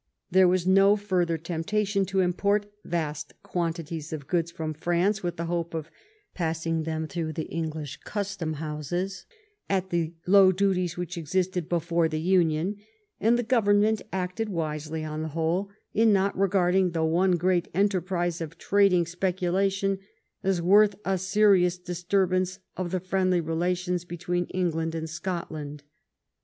There 0.31 0.47
was 0.47 0.65
no 0.65 0.95
further 0.95 1.37
temptation 1.37 2.07
to 2.07 2.21
import 2.21 2.65
vast 2.83 3.35
quantities 3.43 4.11
of 4.11 4.25
goods 4.25 4.49
from 4.49 4.73
France 4.73 5.21
with 5.21 5.37
the 5.37 5.45
hope 5.45 5.75
of 5.75 5.91
passing 6.33 6.81
them 6.85 7.05
through 7.05 7.33
English 7.37 7.97
custom 7.97 8.53
houses 8.53 9.27
at 9.69 9.91
the 9.91 10.15
low 10.25 10.51
duties 10.51 10.97
which 10.97 11.19
existed 11.19 11.69
before 11.69 12.09
the 12.09 12.19
union, 12.19 12.77
and 13.19 13.37
the 13.37 13.43
government 13.43 14.01
acted 14.11 14.49
wisely, 14.49 15.03
on 15.03 15.21
the 15.21 15.27
whole, 15.37 15.69
in 15.93 16.11
not 16.11 16.35
regarding 16.35 16.93
the 16.93 17.05
one 17.05 17.33
great 17.33 17.67
enterprise 17.75 18.41
of 18.41 18.57
trading 18.57 19.05
speculation 19.05 19.99
as 20.41 20.63
worth 20.63 20.95
a 21.05 21.19
serious 21.19 21.77
disturbance 21.77 22.57
of 22.75 22.89
the 22.89 22.99
friendly 22.99 23.39
relations 23.39 24.03
between 24.03 24.45
England 24.45 24.95
and 24.95 25.11
Scot 25.11 25.51
land. 25.51 25.83